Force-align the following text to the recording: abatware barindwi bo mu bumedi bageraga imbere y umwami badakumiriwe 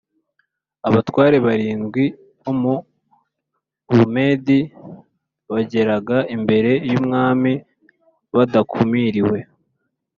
abatware 0.87 1.37
barindwi 1.45 2.03
bo 2.41 2.51
mu 2.61 2.75
bumedi 3.95 4.59
bageraga 5.51 6.17
imbere 6.35 6.71
y 6.89 6.93
umwami 6.99 7.51
badakumiriwe 8.35 9.37